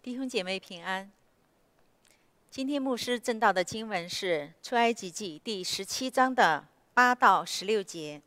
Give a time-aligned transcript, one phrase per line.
[0.00, 1.10] 弟兄姐妹平安。
[2.50, 8.22] 今天牧师正道的经文是《出埃及记》第十七章的八到十六节。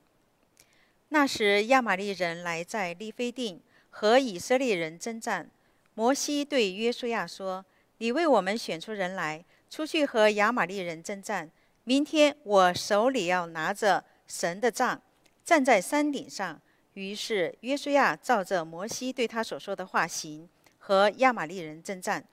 [1.10, 5.50] 那时亚玛利人来在利非定和以色列人征战，
[5.94, 7.66] 摩西对约书亚说
[8.00, 11.50] ：“你为我们选出人来，出去和亚玛利人征战。
[11.86, 15.02] 明天我手里要拿着神的杖，
[15.46, 16.60] 站在山顶上。”
[16.96, 20.50] 于是约书亚照着摩西对他所说的话行。
[20.84, 22.26] 和亚玛利人征战，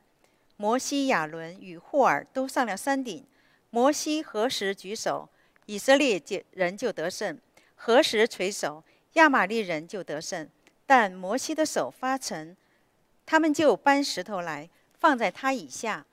[0.56, 3.22] 摩西、亚伦与霍尔都上了山顶。
[3.68, 5.28] 摩西何时举手，
[5.66, 6.20] 以色列
[6.52, 7.36] 人就得胜；
[7.76, 10.48] 何时垂手，亚玛利人就得胜。
[10.86, 12.56] 但摩西的手发沉，
[13.26, 16.06] 他们就搬石头来放在他以下，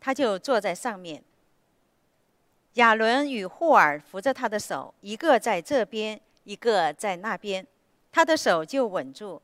[0.00, 1.22] 他就坐在上面。
[2.74, 7.64] 亚伦与霍尔扶着他的手，一个在这边，一个在那边，
[8.10, 9.40] 他的手就稳住。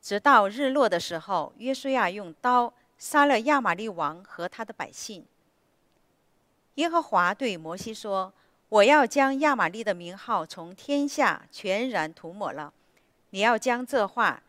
[0.00, 5.24] 直到日落的时候，约书亚用刀杀了亚玛利王和他的百姓。
[6.74, 8.32] 耶和华对摩西说
[8.68, 12.72] ：“我要将亚玛利的名号从天下全然涂抹了。
[13.30, 14.42] 你要将这话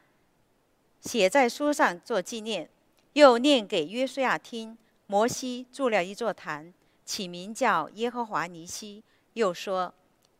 [1.02, 2.70] 写在书上做纪念，
[3.14, 4.78] 又念给约书亚听。”
[5.12, 6.72] 摩西筑了一座坛，
[7.04, 9.92] 起名叫耶和华尼西，又说：“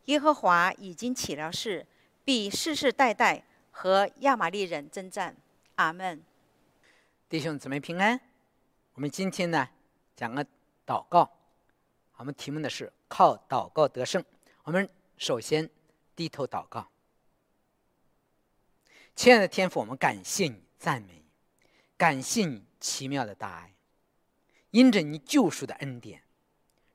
[0.06, 1.84] 耶和华已经起了誓，
[2.24, 3.42] 必世世代代。”
[3.82, 5.34] 和亚玛利人征战，
[5.76, 6.22] 阿门。
[7.30, 8.20] 弟兄姊妹平安。
[8.92, 9.66] 我们今天呢
[10.14, 10.44] 讲个
[10.84, 11.32] 祷告，
[12.16, 14.22] 我们题目呢是靠祷告得胜。
[14.64, 15.66] 我们首先
[16.14, 16.90] 低头祷告。
[19.16, 21.24] 亲爱的天父，我们感谢你，赞美你，
[21.96, 23.72] 感谢你奇妙的大爱，
[24.72, 26.22] 因着你救赎的恩典，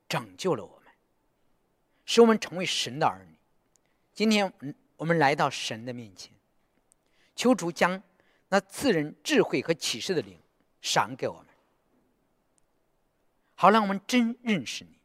[0.08, 0.94] 拯救了我们，
[2.06, 3.36] 使我们成为神的儿女。
[4.14, 4.54] 今天，
[4.98, 6.32] 我们来到神的面前。
[7.36, 8.02] 求主将
[8.48, 10.40] 那赐人智慧和启示的灵
[10.82, 11.48] 赏给我们，
[13.56, 14.98] 好让我们真认识你。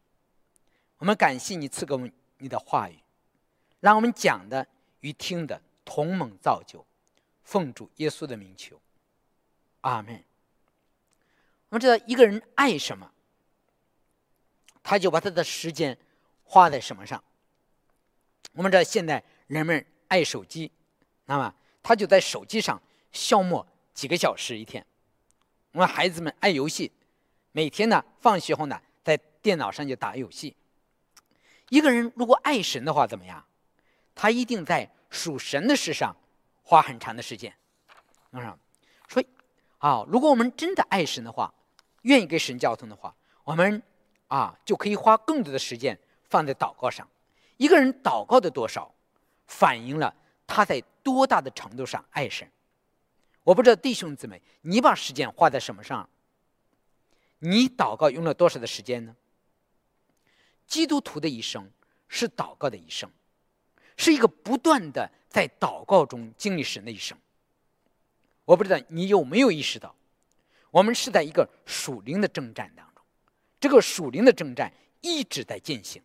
[0.98, 2.98] 我们感谢你赐给我们你的话语，
[3.81, 4.66] 让我们讲的
[5.00, 6.84] 与听的同盟造就。
[7.43, 8.81] 奉主耶稣的名求，
[9.81, 10.22] 阿门。
[11.71, 13.10] 我们知道一个人爱什么，
[14.84, 15.99] 他就把他的时间
[16.44, 17.25] 花在什么上。
[18.53, 20.71] 我们知道现在人们爱手机，
[21.25, 21.53] 那么。
[21.82, 22.80] 他就在手机上
[23.12, 24.84] 消磨几个小时一天。
[25.72, 26.91] 我们孩子们爱游戏，
[27.52, 30.56] 每天呢放学后呢在电脑上就打游戏。
[31.68, 33.44] 一个人如果爱神的话，怎么样？
[34.14, 36.14] 他一定在属神的事上
[36.62, 37.54] 花很长的时间。
[38.32, 38.58] 啊，
[39.08, 39.22] 说
[39.78, 41.54] 啊，如果我们真的爱神的话，
[42.02, 43.14] 愿意跟神交通的话，
[43.44, 43.82] 我们
[44.28, 47.08] 啊就可以花更多的时间放在祷告上。
[47.56, 48.92] 一个人祷告的多少，
[49.47, 50.14] 反映了。
[50.50, 52.50] 他在多大的程度上爱神？
[53.44, 56.11] 我不知道弟兄姊妹，你把时间花在什么上？
[57.38, 59.15] 你祷告用了多少的时间呢？
[60.66, 61.71] 基督徒的一生
[62.09, 63.09] 是祷告的一生，
[63.97, 67.16] 是一个不断的在祷告中经历神的一生。
[68.44, 69.94] 我不知道你有没有意识到，
[70.72, 73.05] 我们是在一个属灵的征战当中，
[73.60, 76.03] 这个属灵的征战一直在进行。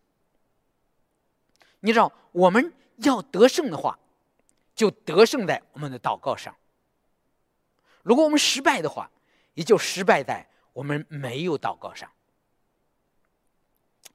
[1.79, 3.97] 你知道，我们要得胜的话。
[4.75, 6.55] 就得胜在我们的祷告上。
[8.03, 9.09] 如果我们失败的话，
[9.53, 12.11] 也就失败在我们没有祷告上。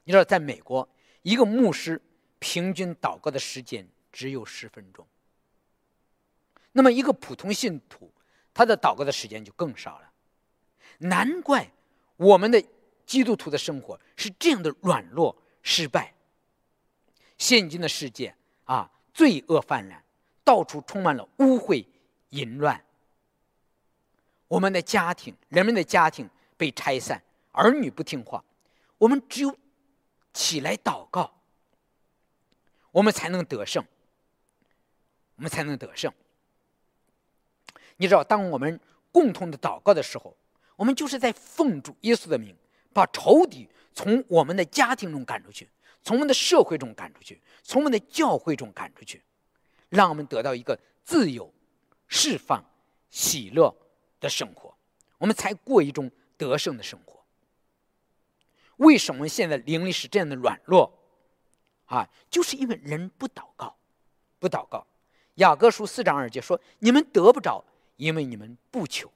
[0.03, 0.87] 你知道，在美国，
[1.23, 2.01] 一个牧师
[2.39, 5.05] 平均祷告的时间只有十分钟。
[6.71, 8.11] 那么，一个普通信徒，
[8.53, 10.11] 他的祷告的时间就更少了。
[10.99, 11.71] 难怪
[12.15, 12.63] 我们的
[13.05, 16.13] 基督徒的生活是这样的软弱、失败。
[17.37, 18.35] 现今的世界
[18.65, 20.03] 啊，罪恶泛滥。
[20.51, 21.85] 到处充满了污秽、
[22.31, 22.83] 淫乱。
[24.49, 27.23] 我们的家庭，人们的家庭被拆散，
[27.53, 28.43] 儿女不听话。
[28.97, 29.57] 我们只有
[30.33, 31.33] 起来祷告，
[32.91, 33.81] 我们才能得胜。
[35.37, 36.11] 我们才能得胜。
[37.95, 38.77] 你知道，当我们
[39.09, 40.35] 共同的祷告的时候，
[40.75, 42.53] 我们就是在奉主耶稣的名，
[42.91, 45.69] 把仇敌从我们的家庭中赶出去，
[46.03, 49.23] 从我们的社会中赶出去，从我们的教会中赶出去。
[49.91, 51.53] 让我们得到一个自由、
[52.07, 52.63] 释放、
[53.09, 53.75] 喜乐
[54.21, 54.73] 的生活，
[55.17, 57.21] 我们才过一种得胜的生活。
[58.77, 60.97] 为什么现在灵力是这样的软弱？
[61.85, 63.75] 啊，就是因为人不祷告，
[64.39, 64.87] 不祷告。
[65.35, 67.65] 雅各书四章二节说：“你们得不着，
[67.97, 69.11] 因为你们不求。”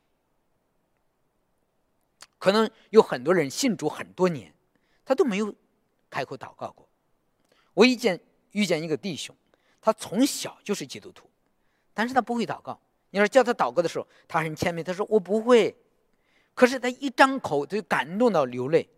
[2.38, 4.54] 可能有很多人信主很多年，
[5.06, 5.56] 他都没有
[6.10, 6.88] 开口祷告过。
[7.74, 8.20] 我遇见
[8.52, 9.34] 遇见一个弟兄。
[9.86, 11.30] 他从小就是基督徒，
[11.94, 12.82] 但是他不会祷告。
[13.12, 15.78] 你说叫他祷告的时候，他很谦卑，他说我不会。
[16.56, 18.90] 可是他一张口就感动到流泪。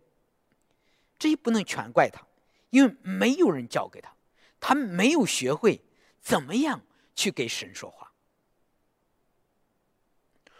[1.18, 2.26] 这也不能全怪他，
[2.70, 4.10] 因为没有人教给他，
[4.58, 5.78] 他没有学会
[6.22, 6.80] 怎么样
[7.14, 8.10] 去给神说话。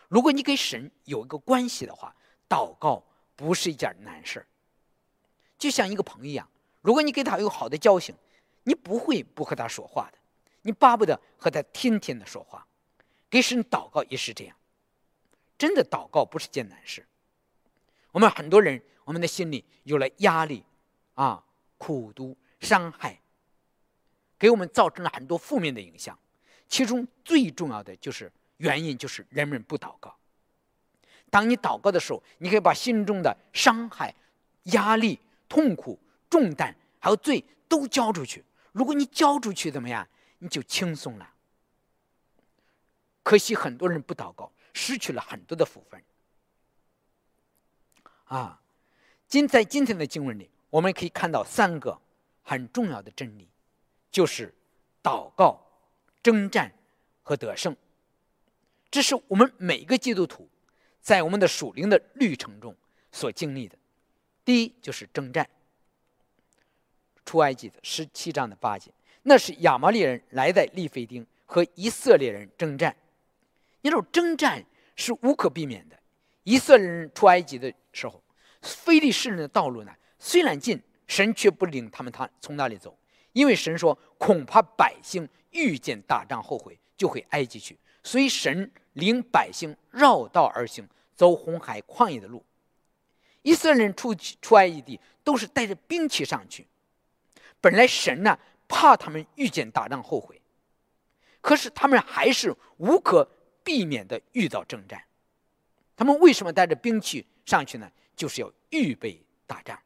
[0.08, 2.14] 如果你跟神有一个关系的话，
[2.46, 3.02] 祷告
[3.34, 4.44] 不是一件难事
[5.56, 6.46] 就像一个朋友一样，
[6.82, 8.14] 如果你跟他有好的交情，
[8.64, 10.17] 你不会不和他说话的，
[10.62, 12.66] 你巴不得和他天天的说话。
[13.30, 14.56] 给神祷告也是这样，
[15.58, 17.06] 真的祷告不是件难事。
[18.10, 20.64] 我们很多人，我们的心里有了压力，
[21.14, 21.44] 啊，
[21.76, 23.20] 苦毒、伤害，
[24.38, 26.18] 给我们造成了很多负面的影响。
[26.68, 30.16] 其中最重要的就是原因，就是人们不祷告。
[31.28, 34.14] 当你祷告的时候，你可以把心中的伤害、
[34.64, 35.20] 压力、
[35.50, 35.98] 痛苦、
[36.30, 38.42] 重担还有罪都交出去。
[38.72, 40.08] 如果你交出去，怎么样？
[40.38, 41.34] 你就轻松了。
[43.22, 46.02] 可惜很多人不祷告，失去了很多的福分。
[48.24, 48.60] 啊，
[49.26, 52.00] 今在今天的经文里，我们可以看到三个
[52.42, 53.48] 很重要的真理，
[54.10, 54.54] 就是
[55.02, 55.60] 祷告、
[56.22, 56.72] 征战
[57.22, 57.76] 和得胜。
[58.90, 60.48] 这是我们每个基督徒
[61.00, 62.74] 在我们的属灵的旅程中
[63.12, 63.76] 所经历的。
[64.44, 65.48] 第一就是征战。
[67.26, 68.90] 出埃及的十七章的八节，
[69.22, 72.94] 那是亚摩利人来在利非丁和以色列人征战。
[73.80, 74.64] 你说征战
[74.96, 75.98] 是无可避免的。
[76.44, 78.22] 以色列人出埃及的时候，
[78.62, 82.98] 非利士人的道路呢虽然近，神却不领他们他从那里走，
[83.32, 92.44] 因为神说恐怕百姓遇见打仗后悔，就会埃及去，所以神领百姓绕道而行，走红海旷野的路。
[93.42, 96.66] 以色列人出出埃及地都是带着兵器上去，
[97.60, 98.38] 本来神呢
[98.68, 100.40] 怕他们遇见打仗后悔，
[101.40, 103.28] 可是他们还是无可。
[103.64, 105.04] 避免的遇到征战，
[105.94, 107.92] 他们为什么带着兵器上去呢？
[108.16, 109.78] 就是要预备打仗。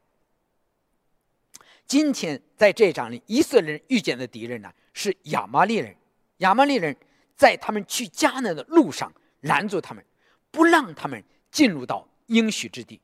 [1.85, 5.93] 今天在这章里，以色列人遇见的敌人呢是亚玛利人。
[6.37, 6.95] 亚玛利人
[7.35, 10.01] 在他们去迦南的路上拦住他们，
[10.49, 11.21] 不让他们
[11.51, 13.01] 进入到应许之地。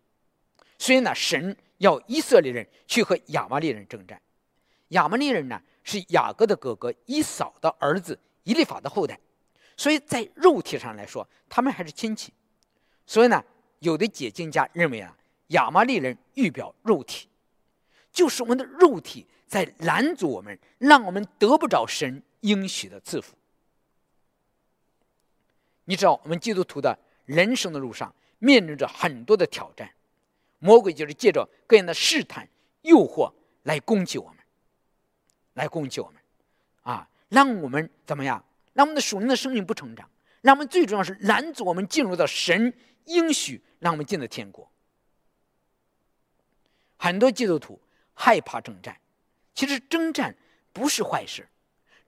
[0.78, 4.22] 所以呢，神要以色列人去和亚玛利人征战。
[4.90, 9.20] 亚玛利人呢是雅各的哥哥以扫的儿子以利法的后代。
[9.76, 12.34] 所以在肉体上来说，他们还是亲戚。
[13.06, 13.44] 所以呢，
[13.80, 15.16] 有的解经家认为啊，
[15.48, 17.28] 亚玛利人预表肉体，
[18.12, 23.36] 就是我们的肉体在拦阻我们，让我们得不着神应许的赐福。
[25.86, 29.90] 你知道，我们基督徒的人生的路上面临着很多的挑战，
[30.60, 32.48] 魔鬼就是借着各样的试探、
[32.82, 33.32] 诱惑
[33.64, 34.38] 来攻击我们，
[35.60, 36.22] 来攻击我们，
[36.84, 38.42] 啊，让我们怎么样？
[38.72, 40.10] 让我们的属灵的生命不成长，
[40.40, 42.74] 让我们最重要是拦阻我们进入到神
[43.06, 44.72] 应许，让我们进了天国。
[46.96, 47.78] 很多基督徒
[48.14, 48.98] 害怕征战，
[49.54, 50.34] 其实征战
[50.72, 51.50] 不是坏事。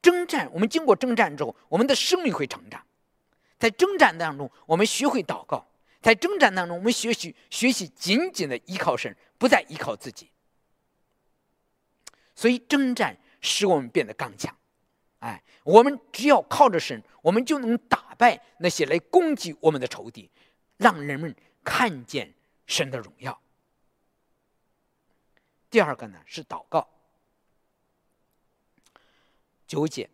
[0.02, 2.82] 征战，我们经过征战之后，我们的生命会成长。
[3.60, 5.68] 在征战当中，我们学会祷告；
[6.02, 10.32] 在征战当中，我们学习学习紧紧的依靠神，不再依靠自己。
[12.34, 14.56] 所以，征战使我们变得刚强。
[15.20, 20.30] 哎，我们只要靠着神，我们就能打败那些来攻击我们的仇敌，
[20.78, 22.34] 让人们看见
[22.66, 23.40] 神的荣耀。
[25.70, 26.88] 第二个呢是祷告。
[29.68, 30.10] 九节，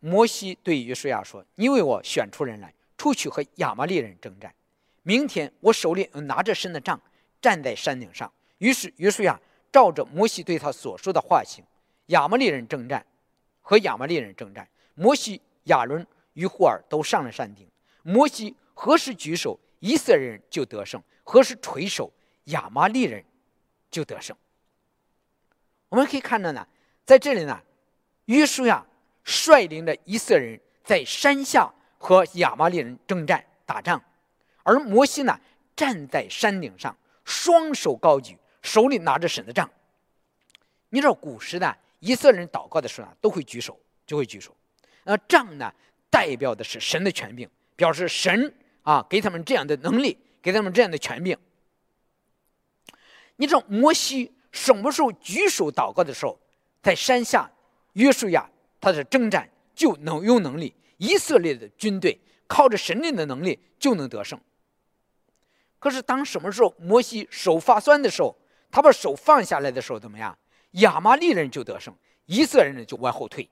[0.00, 4.54] 摩西对约书亚说：“你为我选出人来，出去和亚玛利人征战。
[5.02, 7.00] 明天我手里拿着神的杖，
[7.40, 9.38] 站在山顶上。”于是约书亚
[9.72, 11.64] 照着摩西对他所说的话行，
[12.12, 13.04] 亚玛利人征战。
[13.64, 17.64] 和亚玛利人征战，摩西、亚伦与霍尔都上了山顶。
[18.02, 22.12] 摩西何时举手，以色列人就得胜；何时垂手，
[22.46, 23.24] 亚玛利人
[23.88, 24.36] 就得胜。
[25.90, 26.66] 我们可以看到呢，
[27.04, 27.62] 在这里呢，
[28.24, 28.84] 约书亚
[29.22, 34.02] 率领的以色列人在山下和亚玛利人征战打仗，
[34.64, 35.38] 而摩西呢
[35.76, 39.70] 站在山顶上，双手高举，手里拿着神的杖。
[40.88, 41.78] 你知道古时的。
[42.02, 44.54] 以色列人祷告的时候呢，都会举手，就会举手。
[45.04, 45.72] 那杖呢，
[46.10, 51.38] 代表的是神的权柄，表示神啊给他们这样的能力，给他们这样的权柄。
[53.36, 56.36] 你知道摩西什么时候举手祷告的时候，
[56.82, 57.48] 在山下
[57.92, 64.40] 约书亚他的征战就能有能力，以色列的军队靠着神灵的能力就能得胜。
[65.78, 68.36] 可是当什么时候摩西手发酸的时候，
[68.72, 70.36] 他把手放下来的时候，怎么样？
[70.72, 71.94] 亚玛利人就得胜，
[72.26, 73.48] 以色列人就往后退。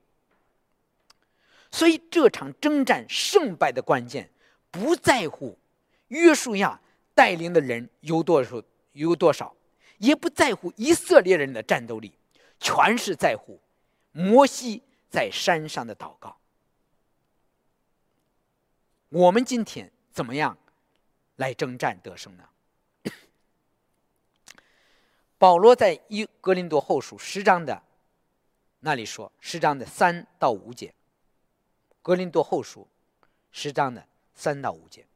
[1.71, 4.29] 所以这场征战胜败的关键，
[4.71, 5.57] 不在乎
[6.09, 6.81] 约书亚
[7.15, 8.63] 带领的人有多少
[8.93, 9.55] 有多少，
[9.99, 12.13] 也不在乎以色列人的战斗力，
[12.59, 13.61] 全是在乎
[14.13, 16.37] 摩西在山上的祷告。
[19.11, 20.57] 我们今天怎么样
[21.37, 22.45] 来征战得胜呢？
[25.41, 27.83] 保罗在一格林多后书十章的
[28.81, 30.93] 那里说，十章的三到五节，
[32.03, 32.87] 格林多后书
[33.51, 35.07] 十章的三到五节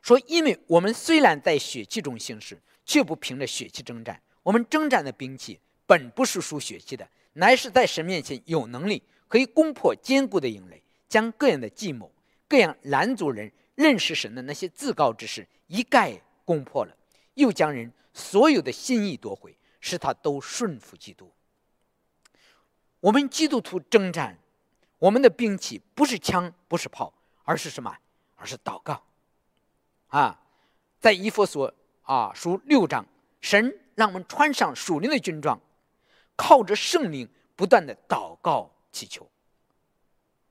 [0.00, 4.18] 说：“因为我们虽然在血气中行事，却不凭着血气征战。
[4.42, 12.10] 我们征战的兵器本不是属血气的，乃是在神面前有能力，可以攻破坚固的营垒。”将各样的计谋、
[12.48, 16.96] 各样拦阻人认识神的那些自告之事一概攻破了，
[17.34, 21.30] 又将人所有的心意夺回，使他都顺服基督。
[23.00, 24.38] 我们基督徒征战，
[24.98, 27.94] 我们的兵器不是枪，不是炮，而是什么？
[28.36, 29.02] 而是祷告。
[30.06, 30.40] 啊，
[31.00, 33.04] 在以弗所啊书六章，
[33.40, 35.60] 神让我们穿上属灵的军装，
[36.36, 39.28] 靠着圣灵不断的祷告祈求。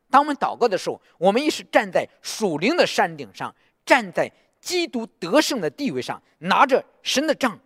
[0.10, 4.32] 当我们祷告的时候，我们也是站在属灵的山顶上，站在
[4.64, 7.60] 基督得胜的地位上，拿着神的杖，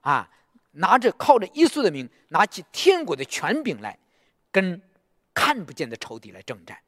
[0.00, 0.30] 啊，
[0.70, 3.98] 拿着靠着耶稣的名，拿起天国的权柄来，
[4.50, 4.80] 跟
[5.34, 6.78] 看不见的仇敌来征战。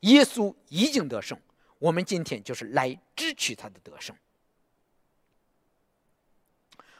[0.00, 1.40] 耶稣已经得胜，
[1.78, 4.14] 我们今天就是来支取他的得胜。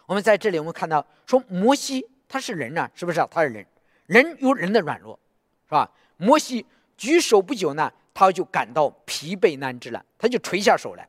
[0.07, 3.29] 我们在这里，我们看到说摩西他是人啊，是不是啊？
[3.31, 3.67] 他是人，
[4.07, 5.21] 人有人的软弱，
[5.67, 5.93] 是吧？
[6.17, 6.65] 摩西
[6.97, 11.07] 举手不久呢，他就感到疲惫难支了，他就垂下手来，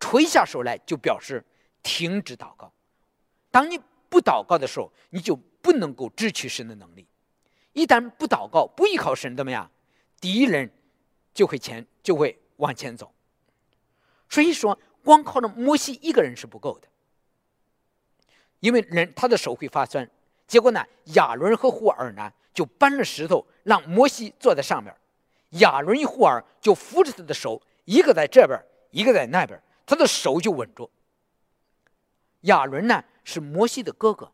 [0.00, 1.44] 垂下手来就表示
[1.82, 2.72] 停止祷告。
[3.50, 7.06] 当你不祷告的时候，你就不能够支取神的能力。
[7.72, 9.70] 一旦不祷告，不依靠神，怎么样？
[10.20, 10.70] 敌人
[11.32, 13.12] 就会前就会往前走。
[14.28, 16.88] 所以说，光靠着摩西一个人是不够的，
[18.60, 20.08] 因为人他的手会发酸。
[20.46, 20.84] 结果呢，
[21.14, 22.32] 亚伦和胡尔呢？
[22.52, 24.94] 就搬了石头，让摩西坐在上面，
[25.58, 28.56] 亚伦与护尔就扶着他的手，一个在这边，
[28.92, 30.90] 一个在那边，他的手就稳住。
[32.42, 34.30] 亚伦呢是摩西的哥哥，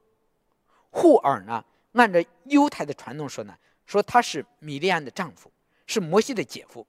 [0.91, 5.51] 护尔呢按照犹太的传统说呢，说他是米利安的丈夫，
[5.87, 6.87] 是摩西的姐夫。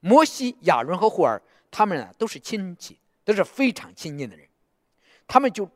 [0.00, 4.46] 摩西、亚伦和护尔他们呢都是亲戚，都是非常亲近的人，
[5.26, 5.70] 他们就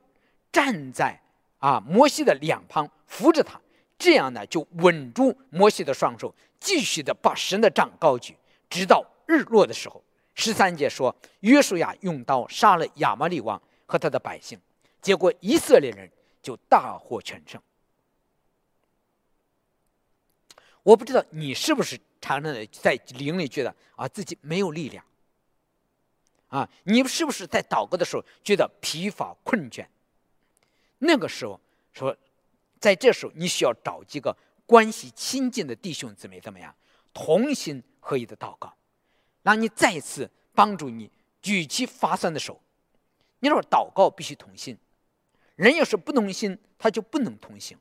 [0.52, 1.20] 站在
[1.58, 3.60] 啊摩西的两旁扶着他。
[3.96, 8.37] 这样呢，就稳住摩西的双手，继续的把神的杖高举，
[8.70, 10.02] 直到日落的时候。
[10.38, 14.59] 十三节说，约书亚用刀杀了亚玛利王和他的百姓，
[15.02, 16.09] 结果以色列人
[16.40, 17.61] 就大获全胜。
[20.85, 25.04] 我不知道你是不是常常的在灵里觉得啊自己没有力量，
[26.47, 29.85] 啊，你是不是在祷告的时候觉得疲乏困倦？
[30.99, 31.61] 那个时候
[31.92, 32.16] 说。
[32.80, 36.73] 在这时候，你需要找几个关系亲近的弟兄姊妹，怎么样？
[37.12, 38.73] 同心合一的祷告，
[39.49, 42.61] 让你再次帮助你举起发酸的手。
[43.38, 44.76] 你说祷告必须同心，
[45.57, 47.78] 人要是不同心，他就不能同行。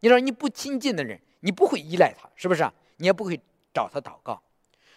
[0.00, 2.68] 你说你不亲近的人，你不会依赖他，是不是？
[2.96, 3.40] 你也不会
[3.72, 4.42] 找他祷告。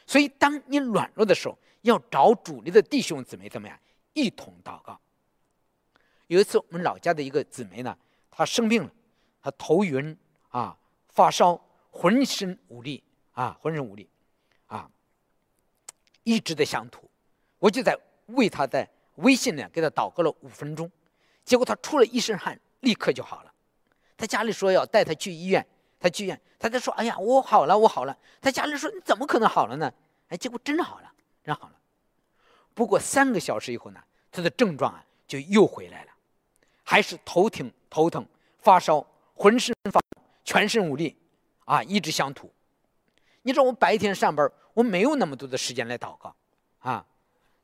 [0.08, 3.80] 所以，当你软弱的时候，要找主力的弟兄姊妹怎么样？
[4.14, 5.00] 一同祷告。
[6.26, 7.96] 有一次，我们老家的一个姊妹呢，
[8.32, 8.92] 她生病了。
[9.40, 10.18] 她头晕
[10.50, 10.76] 啊，
[11.10, 14.10] 发烧，浑身无力啊，浑身无力
[14.66, 14.90] 啊，
[16.26, 17.10] 一直在想吐。
[17.58, 20.92] 我就在为他在微信呢给他祷告了五分钟，
[21.46, 23.54] 结果他出了一身汗，立刻就好了。
[24.18, 25.66] 他家里说要带他去医院，
[25.98, 29.90] 他去医院，他在说：“哎呀，我好了，我好了。”他家里说：“你怎么可能好了呢？”
[30.28, 31.10] 哎，结果真好了，
[31.42, 31.76] 真好了。
[32.74, 36.12] 不过三个小时以后呢，他的症状啊就又回来了，
[36.84, 38.26] 还是头疼、头疼、
[38.60, 39.06] 发烧。
[39.38, 40.00] 浑身发，
[40.46, 41.14] 全身无力，
[41.66, 42.50] 啊，一直想吐。
[43.46, 46.36] 你知道我白天上班，我没有那么多的时间来祷告，
[46.80, 47.06] 啊，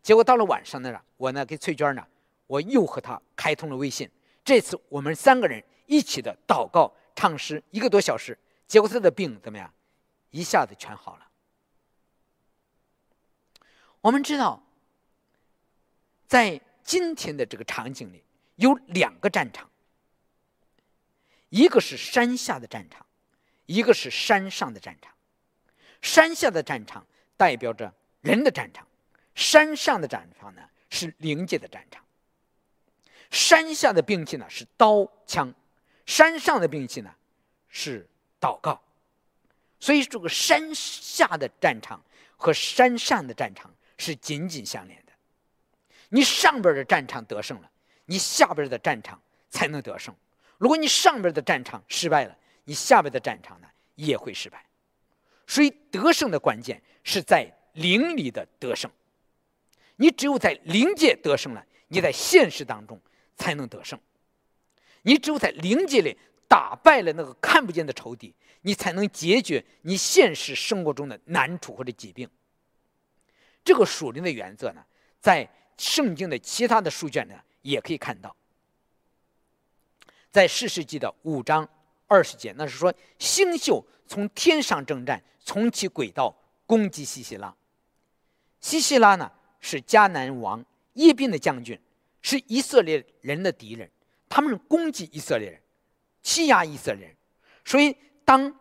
[0.03, 2.07] 结果到了晚上呢，我呢给翠娟呢，
[2.45, 4.07] 我又和她开通了微信。
[4.45, 9.73] 这次我们三个人一起的祷告唱诗一个多小时，结果她的病怎么样？
[10.29, 11.27] 一下子全好了。
[14.01, 14.61] 我们知道，
[16.27, 18.23] 在今天的这个场景里，
[18.57, 19.67] 有两个战场。
[21.50, 23.03] 一个是山下的战场，
[23.65, 25.11] 一个是山上的战场。
[26.01, 27.05] 山下的战场
[27.38, 28.86] 代表着人的战场，
[29.36, 32.03] 山上的战场呢是灵界的战场。
[33.29, 35.53] 山下的兵器呢是刀枪，
[36.05, 37.13] 山上的兵器呢
[37.70, 38.08] 是
[38.39, 38.81] 祷告。
[39.79, 42.03] 所以这个山下的战场
[42.36, 45.12] 和山上的战场是紧紧相连的。
[46.10, 47.72] 你上边的战场得胜了，
[48.05, 50.13] 你下边的战场才能得胜。
[50.58, 54.63] 如果你上边的战场失败了，你下边的战场呢也会失败。
[55.51, 58.89] 所以得胜的关键是在灵里的得胜。
[59.98, 62.98] 你只有在灵界得胜了，你在现实当中
[63.36, 64.00] 才能得胜。
[65.01, 66.17] 你只有在灵界里
[66.48, 72.29] 打败了那个看不见的仇敌，你才能解决你现实生活中的难处或者疾病。
[73.65, 74.81] 这个属灵的原则呢，
[75.20, 75.46] 在
[75.77, 78.34] 圣经的其他的书卷呢也可以看到。
[80.31, 81.67] 在四世纪的五章
[82.12, 87.56] 二十节，那是说星宿从天上征战，从其轨道攻击西西拉。
[88.60, 90.62] 西西拉呢是迦南王
[90.96, 91.80] 叶宾的将军，
[92.22, 93.89] 是以色列人的敌人。
[94.27, 95.62] 他们攻击以色列人，
[96.22, 97.15] 欺压以色列人，
[97.63, 98.53] 所以当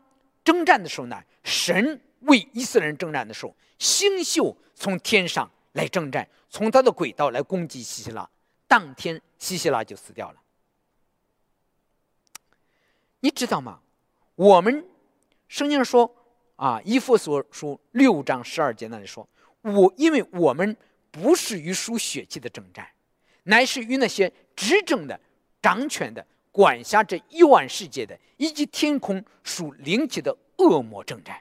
[0.44, 8.30] 征战的时候呢，神为以色列人征战的时候，星宿从天上来征战，从他的轨道来攻击西西拉，
[8.68, 10.40] 当天西西拉就死掉了。
[13.20, 13.80] 你知道吗？
[14.34, 14.84] 我们
[15.48, 16.14] 圣经上说
[16.56, 19.28] 啊，以弗所书六章十二节那里说，
[19.62, 20.76] 我因为我们
[21.10, 22.86] 不是与属血气的征战，
[23.44, 25.18] 乃是与那些执政的。
[25.62, 31.38] 掌权的、管辖这幽暗世界的，以及天空属灵气的恶魔征战。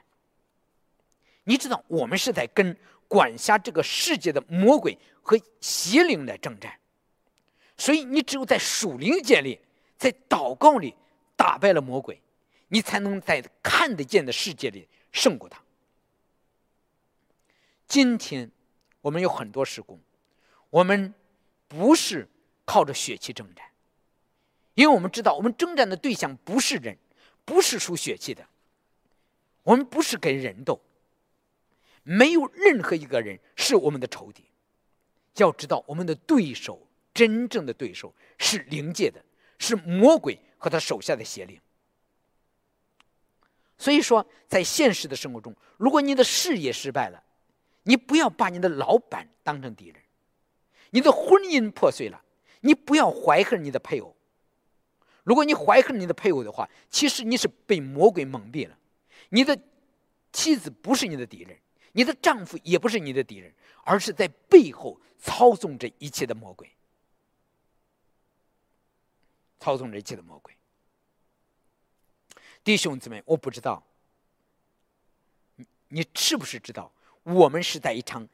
[1.44, 2.76] 你知道，我们是在跟
[3.08, 6.70] 管辖这个世界的魔鬼和邪灵来征战。
[7.78, 9.58] 所以，你只有在属灵界里，
[9.96, 10.94] 在祷告里
[11.40, 12.20] 打败了魔鬼，
[12.68, 15.58] 你才能在看得见的世界里胜过他。
[17.86, 18.50] 今天，
[19.00, 19.98] 我们有很多施工，
[20.68, 21.14] 我们
[21.66, 22.28] 不是
[22.66, 23.64] 靠着血气征战。
[24.74, 26.98] 因为我们知道，我们征战的对象不是人，
[27.46, 28.46] 不是属血气的。
[29.62, 30.78] 我们不是跟人斗，
[32.02, 34.44] 没有任何一个人是我们的仇敌。
[35.36, 39.24] 要知道，我们的对手，真正的对手是灵界的，
[39.58, 41.58] 是魔鬼和他手下的邪灵。
[43.76, 47.24] 所以说，在现实的生活中，如果你的事业失败了，
[47.84, 49.96] 你不要把你的老板当成敌人；
[50.90, 52.22] 你的婚姻破碎了，
[52.60, 54.14] 你不要怀恨你的配偶。
[55.24, 58.76] 如果你怀恨你的配偶的话，其实你是被魔鬼蒙蔽了。
[59.30, 59.58] 你的
[60.32, 61.56] 妻子不是你的敌人，
[61.92, 63.50] 你的丈夫也不是你的敌人，
[63.84, 66.70] 而是在背后操纵着一切的魔鬼，
[69.60, 70.56] 操纵着一切的魔鬼。
[72.64, 73.82] 弟兄姊妹，我不知道
[75.88, 76.90] 你是不是知道，
[77.22, 78.26] 我们是在一场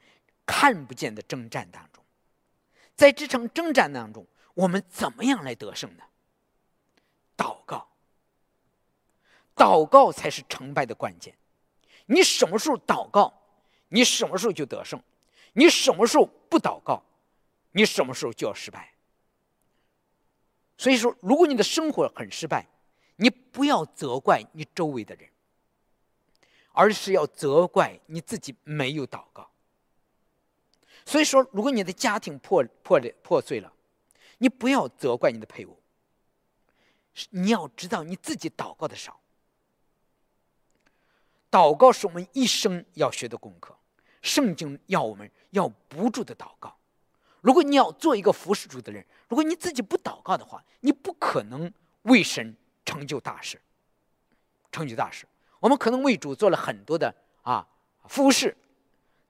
[0.45, 2.03] 看不见的征战当中，
[2.95, 6.03] 在这场征战当中，我们怎么样来得胜呢？
[7.35, 7.87] 祷告，
[9.55, 11.37] 祷告才是成败的关键。
[12.05, 13.33] 你什么时候祷告，
[13.89, 14.99] 你什么时候就得胜；
[15.53, 17.03] 你什么时候不祷告，
[17.71, 18.93] 你什么时候就要失败。
[20.77, 22.67] 所以说，如果你的生活很失败，
[23.15, 25.29] 你不要责怪你周围的人，
[26.71, 29.49] 而是要责怪你自己没有祷告。
[31.05, 33.73] 所以说，如果你的家庭破破裂破碎了，
[34.37, 35.79] 你不要责怪你的配偶。
[37.31, 39.19] 你要知道你自己祷告的少，
[41.49, 43.75] 祷告是我们一生要学的功课。
[44.21, 46.77] 圣经要我们要不住的祷告。
[47.47, 53.57] 如果你要做一个服侍主的人，如果你自己不祷告的话，你不可能为神成就大事。
[54.69, 55.25] 成就大事，
[55.61, 57.65] 我们可能为主做了很多的啊
[58.09, 58.53] 服侍，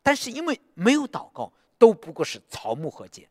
[0.01, 3.27] 但是因为没有祷告，都不过是草木和秸。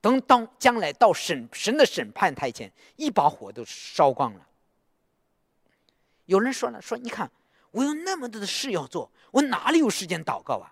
[0.00, 4.46] 等当将来到审神的审判台前，一把火都烧光了。
[6.26, 7.28] 有人说了，说你看
[7.72, 10.70] 我有那么多的事要做，我哪里有时间祷告啊？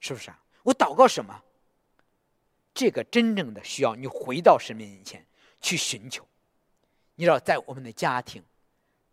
[0.00, 0.42] 是不是啊？
[0.68, 1.42] 我祷告什么？
[2.74, 5.24] 这个真正的需要你回到神面前
[5.62, 6.26] 去寻求。
[7.14, 8.44] 你知道，在我们的家庭，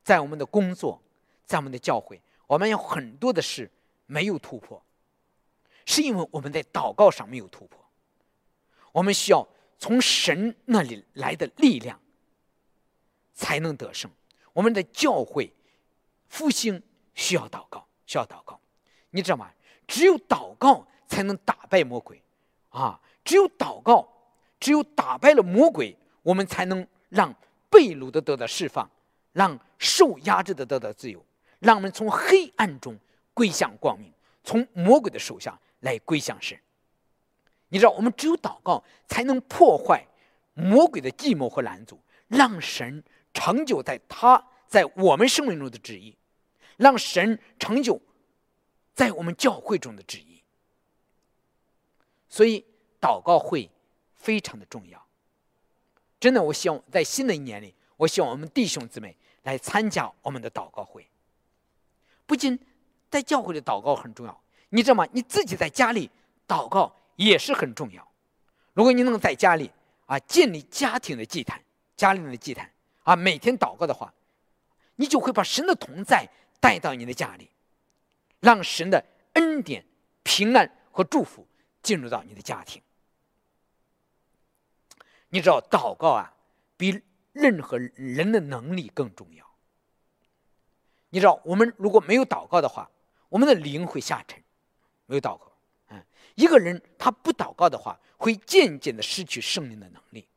[0.03, 1.01] 在我们的工作，
[1.45, 3.71] 在我们的教会，我们有很多的事
[4.05, 4.83] 没有突破。
[5.85, 7.79] 是因为我们在祷告上没有突破，
[8.91, 9.47] 我们需要
[9.79, 11.97] 从神那里来的力量，
[13.33, 14.11] 才能得胜。
[14.51, 15.53] 我们的教会
[16.27, 18.59] 复兴需要祷告，需要祷告。
[19.11, 19.49] 你知道吗？
[19.87, 22.21] 只有祷告才能打败魔鬼，
[22.69, 22.99] 啊！
[23.23, 24.07] 只有祷告，
[24.59, 27.33] 只有打败了魔鬼，我们才能让
[27.69, 28.89] 被掳的得到释放，
[29.33, 31.25] 让受压制的得到自由，
[31.59, 32.97] 让我们从黑暗中
[33.33, 34.11] 归向光明，
[34.43, 35.59] 从魔鬼的手下。
[35.81, 36.57] 来归向神，
[37.67, 40.03] 你知道，我们只有祷告，才能破坏
[40.55, 43.03] 魔鬼的计谋和拦阻，让神
[43.35, 46.17] 成就在他在我们生命中的旨意，
[46.77, 48.01] 让神成就
[48.95, 50.34] 在我们教会中的旨意。
[52.35, 52.61] 所以
[52.99, 53.69] 祷告会
[54.13, 55.01] 非常的重要。
[56.19, 61.07] 真的，我希望在新的一年里，我希望我们弟兄姊妹来参加我们的祷告会。
[62.25, 62.59] 不仅
[63.09, 65.07] 在教会的祷告很重要，你知道吗？
[65.13, 66.11] 你自己在家里
[66.45, 68.05] 祷告也是很重要。
[68.73, 69.71] 如果你能在家里
[70.05, 71.63] 啊建立家庭的祭坛，
[71.95, 72.69] 家里的祭坛
[73.03, 74.13] 啊，每天祷告的话，
[74.97, 76.27] 你就会把神的同在
[76.59, 77.49] 带到你的家里，
[78.41, 79.85] 让神的恩典、
[80.23, 81.47] 平安和祝福
[81.85, 82.81] 进入到你的家庭。
[85.29, 86.33] 你知道，祷告啊，
[86.75, 89.45] 比任何人的能力更重要。
[91.09, 92.89] 你知道，我们如果没有祷告的话，
[93.29, 94.41] 我们的灵会下沉。
[95.05, 95.51] 没有祷告，
[95.89, 100.27] 嗯，一个人他不祷告的话，会渐渐的失去圣灵的能力，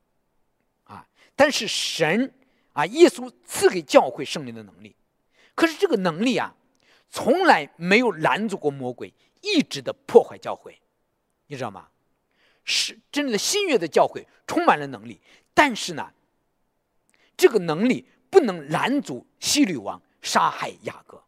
[0.84, 2.34] 啊，但是神
[2.74, 4.94] 啊，耶稣赐给教会圣灵的能力，
[5.54, 6.54] 可是这个能力啊，
[7.08, 10.78] 从来没有拦阻过魔鬼，一直的破坏教会，
[11.48, 11.88] 你知道吗？
[12.64, 15.20] 是真正的新约的教会充满了能力，
[15.52, 16.12] 但是呢，
[17.36, 20.00] 这个能力不能拦阻希律王。
[20.20, 21.22] 杀害雅各，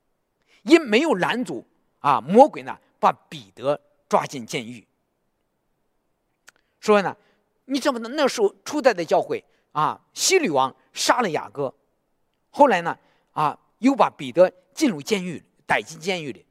[0.62, 1.64] 也没有拦阻
[2.00, 2.20] 啊！
[2.20, 4.84] 魔鬼呢，把彼得抓进监狱。
[6.80, 7.16] 说呢，
[7.66, 8.16] 你怎么能？
[8.16, 11.72] 那时候初代的教会啊，希律王杀了雅各，
[12.50, 12.98] 后来呢，
[13.30, 16.44] 啊，又把彼得进入监狱，逮进监狱里。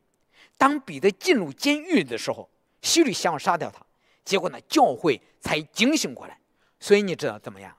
[0.58, 2.50] 当彼得进入监狱的时候，
[2.82, 3.86] 希律想要杀掉他，
[4.24, 6.39] 结果呢，教会才警醒过来。
[6.80, 7.76] 所以你知道怎么样？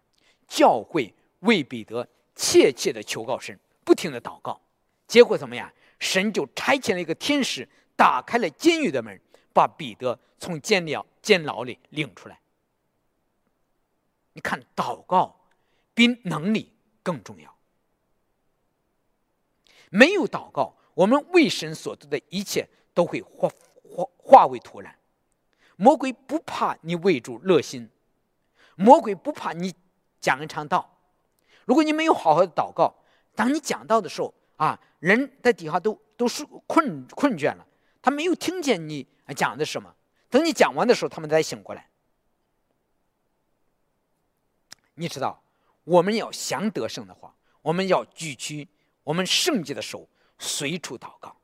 [0.46, 3.58] 教会为彼得切切的求告神。
[3.82, 4.60] 不停的祷告，
[5.08, 5.72] 结果怎么样？
[5.98, 9.20] 神就差遣了一个天使，打开了监狱的门，
[9.52, 12.38] 把彼得从监牢监牢里领出来。
[14.34, 15.40] 你看，祷告
[15.92, 17.52] 比能力更重要。
[19.90, 23.48] 没有祷告，我们为神所做的一切都会化
[24.30, 24.92] 化为土壤。
[25.74, 27.90] 魔鬼不怕你为主热心，
[28.76, 29.74] 魔鬼不怕你
[30.20, 30.98] 讲一场道。
[31.64, 32.94] 如果你没有好好的祷告，
[33.34, 37.66] 当你讲到的时候啊，人在底下都都是困困倦了，
[38.00, 39.04] 他没有听见你
[39.36, 39.92] 讲的什么。
[40.28, 41.90] 等你讲完的时候，他们才醒过来。
[44.94, 45.42] 你知道，
[45.82, 48.68] 我们要想得胜的话，我们要举起
[49.02, 50.06] 我们圣洁的手，
[50.38, 51.34] 随处祷告，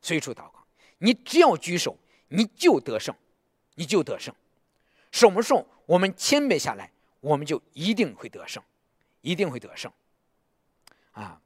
[0.00, 0.57] 随处祷告。
[0.98, 1.96] 你只要举手，
[2.28, 3.14] 你就得胜，
[3.74, 4.34] 你就得胜。
[5.10, 8.62] 什么时候我们谦卑下来，我们就一定会得胜，
[9.20, 9.90] 一定会得胜。
[11.12, 11.40] 啊，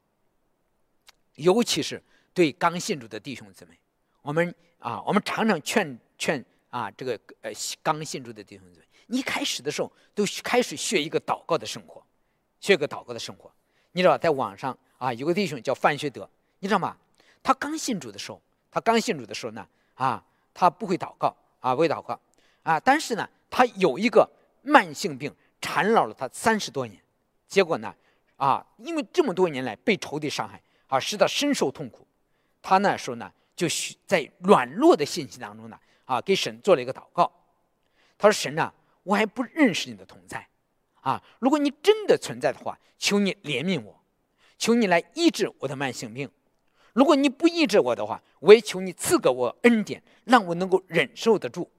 [1.36, 2.02] 尤其是
[2.34, 3.78] 对刚信主的弟兄姊妹，
[4.20, 7.50] 我们啊，我们常常劝劝啊，这个呃
[7.82, 12.04] 刚信主的弟兄姊妹，你开始的时候都开始学一个祷告的生活，
[12.60, 13.52] 学个祷告的生活。
[13.92, 16.96] 你知道，在网上啊，有个弟兄叫范学德，你知道吗？
[17.42, 18.40] 他刚信主的时候，
[18.72, 22.18] 他刚信主的时候呢，啊，他不会祷告啊，不会祷告
[22.64, 24.28] 啊，但是呢，他有一个
[24.62, 27.00] 慢性病缠绕了他三十多年，
[27.46, 27.94] 结果呢。
[28.36, 32.04] 啊，因为这么多年来被仇敌伤害，啊，使他深受痛苦。
[32.60, 33.68] 他那时候呢，就
[34.04, 37.30] 在软弱的信息当中呢，啊，给神做了一个祷告。
[38.18, 40.44] 他说：“神啊，我还不认识你的同在，
[41.02, 44.02] 啊，如果你真的存在的话，求你怜悯我，
[44.58, 46.28] 求你来医治我的慢性病。
[46.92, 51.70] 如果你不医治我的话，我也求你赐给我恩典，让我能够忍受得住。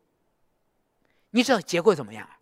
[1.32, 2.40] 你知道结果怎么样啊？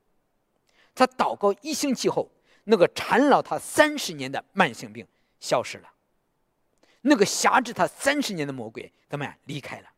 [0.93, 2.29] 他祷告一星期后。”
[2.65, 5.05] 那个缠绕他三十年的慢性病
[5.39, 5.91] 消失了，
[7.01, 9.89] 那个辖制他三十年的魔鬼怎么样离开了？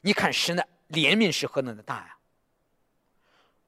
[0.00, 2.16] 你看神的怜悯是何等的大呀！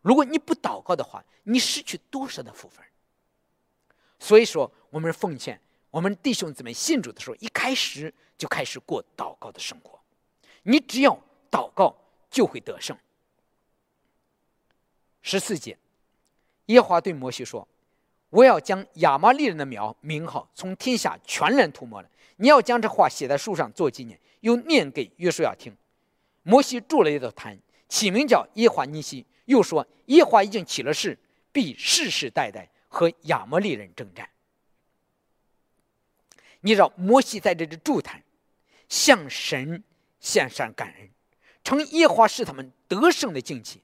[0.03, 2.85] 如果你不祷告的话，你失去多少的福分？
[4.19, 5.61] 所以说，我们奉献
[5.95, 9.97] 我们弟兄姊妹信主的时候，一开始就开始过祷告的生活。
[10.65, 11.17] 你只要
[11.49, 11.97] 祷告，
[12.29, 12.99] 就会得胜。
[15.23, 15.79] 十四节。
[16.67, 17.69] 耶华对摩西说
[18.31, 22.11] ：“我要将亚玛利人的苗名号从天下全然涂抹了。
[22.39, 25.73] 你要将这话写在书上做纪念，又念给约书亚听。”
[26.43, 27.57] 摩西筑了一座坛，
[27.89, 31.17] 起名叫耶华尼西，又说：“耶华已经起了誓，
[31.53, 34.29] 必世世代代和亚摩利人征战。”
[36.65, 38.23] 你知道，摩西在这里筑坛，
[38.89, 39.85] 向神
[40.19, 41.09] 献上感恩，
[41.63, 43.83] 称耶和华是他们得胜的惊奇，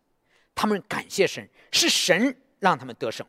[0.55, 2.37] 他们感谢神，是神。
[2.61, 3.27] 让他们得胜。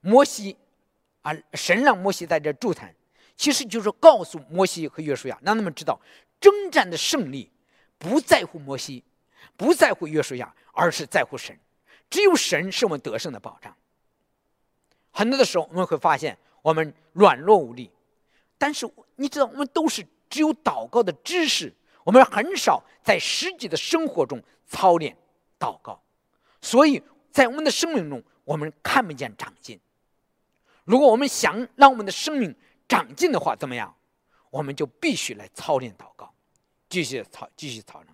[0.00, 0.56] 摩西
[1.20, 2.94] 啊，神让摩西在这筑坛，
[3.36, 6.00] 其实就是告诉摩西和约书亚，让他们知道
[6.40, 7.50] 征战的胜利
[7.98, 9.04] 不在乎摩西，
[9.54, 11.54] 不在乎约书亚，而是在乎神。
[12.08, 13.76] 只有神是我们得胜的保障。
[15.10, 17.90] 很多的时候，我们会发现我们软弱无力，
[18.58, 25.16] 但是你知道，我们都是只有祷告的知识我们很少在实际的生活中操练
[25.58, 26.00] 祷告，
[26.60, 29.78] 所以在我们的生命中，我们看不见长进。
[30.84, 32.54] 如果我们想让我们的生命
[32.88, 33.94] 长进的话，怎么样？
[34.50, 36.34] 我们就必须来操练祷告，
[36.88, 38.12] 继续操，继续操练。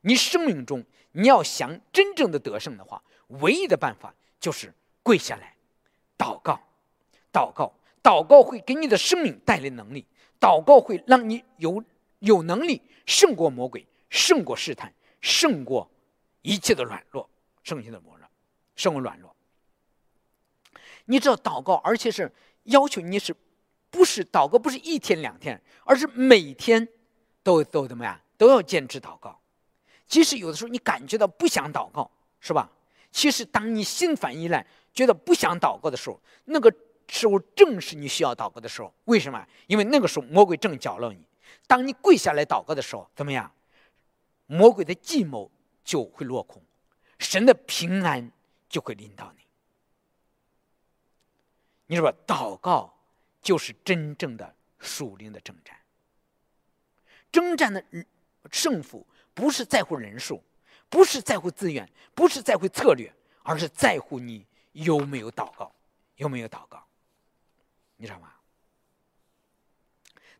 [0.00, 4.72] 你生命中你要想真正的得胜的话，唯一的办法就是
[5.02, 5.54] 跪下来
[6.16, 6.58] 祷告，
[7.32, 7.72] 祷告，
[8.02, 10.06] 祷告会给你的生命带来能力，
[10.40, 11.82] 祷告会让你有
[12.20, 12.82] 有能力。
[13.06, 15.90] 胜过魔鬼，胜过试探，胜过
[16.42, 17.26] 一切的软弱，
[17.62, 18.28] 圣性的魔弱，
[18.76, 19.34] 胜过软弱。
[21.06, 22.30] 你知道祷告，而且是
[22.64, 23.34] 要求你是，
[23.88, 26.86] 不是祷告，不是一天两天，而是每天
[27.42, 29.40] 都都怎么样，都要坚持祷告。
[30.06, 32.70] 即使有的时候你感觉到不想祷告，是吧？
[33.10, 36.70] 其实当你心烦意乱，觉得不想祷告的时候，那个
[37.08, 38.92] 时候正是你需要祷告的时候。
[39.04, 39.46] 为什么？
[39.66, 41.24] 因为那个时候魔鬼正搅乱你。
[41.66, 43.52] 当你跪下来祷告的时候，怎么样？
[44.46, 45.50] 魔鬼的计谋
[45.84, 46.62] 就会落空，
[47.18, 48.32] 神的平安
[48.68, 49.44] 就会临到你。
[51.86, 52.94] 你说，祷告
[53.42, 55.76] 就是真正的属灵的征战。
[57.30, 57.84] 征战的
[58.50, 60.42] 胜负不是在乎人数，
[60.88, 65.70] 不是在乎资源，不是在乎策略，而是在乎你有没有祷告，
[66.16, 66.87] 有没有祷告。
[67.98, 68.32] 你知道吗？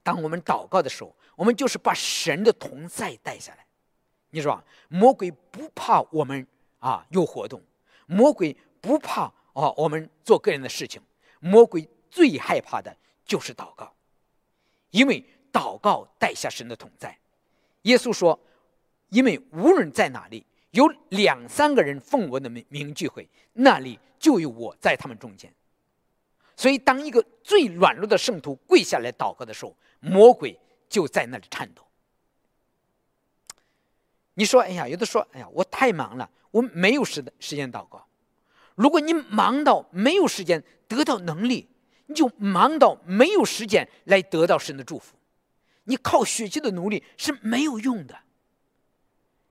[0.02, 3.66] 当我们祷告的时候，我们就是把神的同在带下来。
[4.30, 6.46] 你说，魔鬼不怕我们
[6.78, 7.62] 啊有活动，
[8.06, 11.02] 魔鬼不怕哦我们做个人的事情，
[11.40, 13.94] 魔鬼最害怕的就是祷告，
[14.90, 17.18] 因为祷告带下神的同在。
[17.82, 18.38] 耶稣说
[19.10, 25.52] ：“因为无论在哪里有两三个人奉我的名名聚会，那里就有我在他们中间。”
[26.58, 31.84] 所以，当一个最软弱的圣徒跪下来祷告的时候，魔鬼就在那里颤抖。
[34.34, 38.04] 你说：“哎呀，有的说，哎呀，我太忙了，我没有时时间祷告。”
[38.74, 41.68] 如果你忙到没有时间得到能力，
[42.06, 45.14] 你就忙到没有时间来得到神的祝福。
[45.84, 48.18] 你靠血气的努力是没有用的。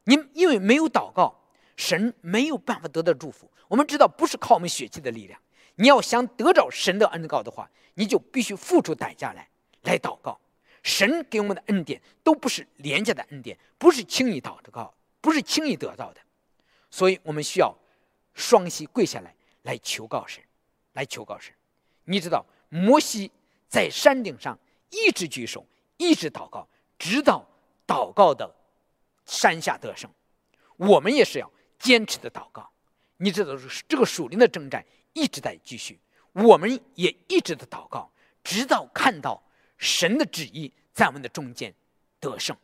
[0.03, 3.49] 你因为没有祷告，神没有办法得到祝福。
[3.69, 5.39] 我们知道，不是靠我们血气的力量。
[5.77, 9.49] 你要想得着神的恩告的话，你就必须付出代价来。
[9.83, 10.37] 来祷告，
[10.83, 16.19] 神给我们的恩典都不是廉价的恩典，不是轻易祷告，不是轻易得到的，
[16.91, 17.73] 所以我们需要
[18.33, 20.43] 双膝跪下来，来求告神，
[20.93, 21.53] 来求告神。
[22.03, 23.31] 你知道，摩西
[23.69, 24.57] 在山顶上
[24.89, 26.67] 一直举手，一直祷告，
[26.99, 27.47] 直到
[27.85, 28.53] 祷告的
[29.25, 30.11] 山下得胜。
[30.75, 32.69] 我们也是要坚持的祷告。
[33.17, 33.55] 你知道，
[33.87, 34.85] 这个属灵的征战
[35.17, 35.99] 一直在继续，
[36.33, 38.11] 我们也一直的祷告，
[38.43, 39.43] 直到看到。
[39.79, 41.71] 神的旨意在我们的中间
[42.19, 42.57] 得胜。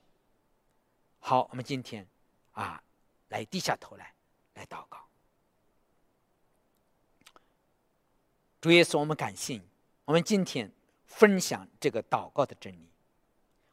[1.20, 2.08] 好，我们今天
[2.54, 2.82] 啊，
[3.30, 4.16] 来低下头来，
[4.56, 4.98] 来祷告。
[8.60, 9.62] 主耶稣，我们感谢你。
[10.06, 10.72] 我们今天
[11.06, 12.90] 分享这个祷告的真理。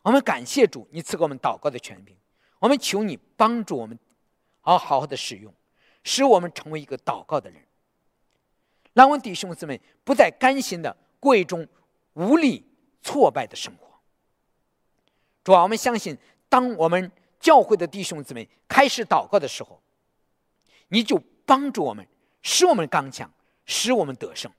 [0.03, 2.15] 我们感谢主，你赐给我们祷告的权柄。
[2.59, 3.99] 我们求你帮助我们，
[4.61, 5.55] 好好的使用，
[6.05, 7.67] 使我们成为一个祷告的人，
[9.01, 11.67] 让我们弟兄姊妹不再甘心的过一种
[12.13, 12.63] 无力。
[13.03, 13.99] 挫败的生活，
[15.43, 16.15] 主啊，我们相信，
[16.51, 17.11] 当我们
[17.41, 19.81] 教会的弟兄姊妹开始祷告的时候，
[20.89, 22.07] 你就帮助我们，
[22.43, 23.33] 使我们刚强，
[23.65, 24.53] 使我们得胜，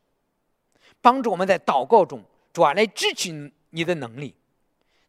[1.02, 4.34] 帮助我们在祷告中，主啊，来支取你的能力，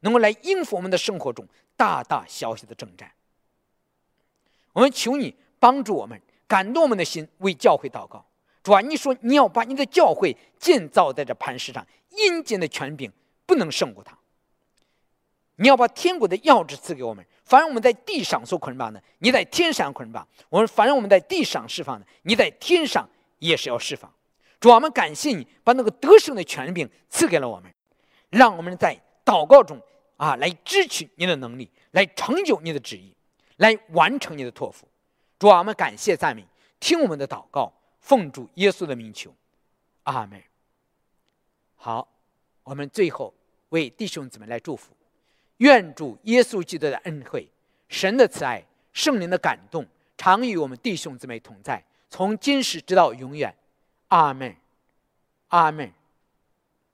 [0.01, 3.11] 能够来应付我们的生活中大大小小的征战。
[4.75, 8.27] 我们求你帮助我们，感动我们的心，为教会祷告。
[8.62, 13.12] 主啊，你说你要把你的教会建造在这磐石上，阴间的权柄。
[13.44, 14.16] 不能胜过他。
[15.57, 17.27] 你要把天国的钥匙赐给我们。
[17.44, 23.07] 凡我们在地上所捆绑的，你在天上捆绑；我们凡我们在地上释放的，你在天上
[23.40, 24.11] 也是要释放。
[24.59, 27.70] 主啊，我们感谢你，把那个得胜的权柄赐给了我们，
[28.31, 29.79] 让我们在祷告中
[30.16, 33.14] 啊，来支取你的能力，来成就你的旨意，
[33.57, 34.88] 来完成你的托付。
[35.38, 36.46] 主啊，我们感谢赞美，
[36.81, 37.70] 听我们的祷告，
[38.03, 39.35] 奉主耶稣的名求，
[40.03, 40.43] 阿门。
[41.77, 42.07] 好，
[42.62, 43.33] 我们最后。
[43.71, 44.95] 为弟兄姊妹来祝福，
[45.57, 47.49] 愿主耶稣基督的恩惠、
[47.88, 48.62] 神的慈爱、
[48.93, 49.87] 圣灵的感动，
[50.19, 53.57] 常与我们弟兄姊妹同在，从今时直到永远。
[54.09, 54.55] 阿门，
[55.49, 55.91] 阿门。